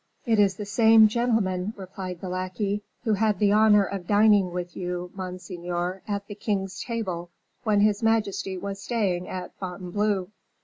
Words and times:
"It 0.25 0.39
is 0.39 0.55
the 0.55 0.65
same 0.65 1.07
gentleman," 1.07 1.75
replied 1.77 2.21
the 2.21 2.29
lackey, 2.29 2.81
"who 3.03 3.13
had 3.13 3.37
the 3.37 3.51
honor 3.51 3.83
of 3.83 4.07
dining 4.07 4.51
with 4.51 4.75
you, 4.75 5.11
monseigneur, 5.13 6.01
at 6.07 6.25
the 6.25 6.33
king's 6.33 6.79
table, 6.83 7.29
when 7.65 7.81
his 7.81 8.01
majesty 8.01 8.57
was 8.57 8.81
staying 8.81 9.27
at 9.27 9.53
Fontainebleau." 9.59 10.29